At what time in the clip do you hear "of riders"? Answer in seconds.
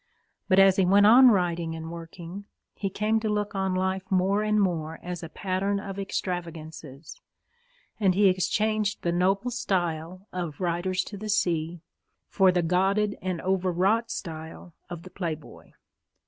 10.33-11.03